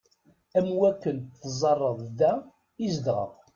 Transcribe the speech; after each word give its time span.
Am 0.57 0.67
wakken 0.79 1.17
teẓẓareḍ 1.39 1.99
da 2.19 2.33
i 2.85 2.87
zedɣeɣ. 2.93 3.31